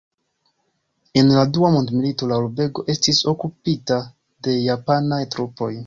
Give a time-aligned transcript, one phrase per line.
[1.21, 4.03] En la dua mondmilito la urbego estis okupita
[4.49, 5.75] de japanaj trupoj.